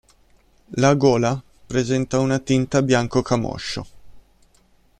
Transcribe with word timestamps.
La 0.77 0.95
gola 0.95 1.39
presenta 1.67 2.17
una 2.17 2.39
tinta 2.39 2.81
bianco-camoscio. 2.81 3.85